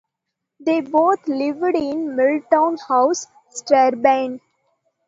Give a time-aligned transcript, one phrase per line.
[0.59, 4.41] They both lived in Milltown House, Strabane.